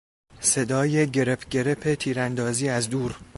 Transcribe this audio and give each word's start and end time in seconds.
صدای 0.41 1.07
گرپ 1.09 1.49
گرپ 1.49 1.93
تیراندازی 1.95 2.69
از 2.69 2.89
دور 2.89 3.19